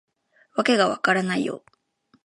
[0.55, 1.63] わけが分からないよ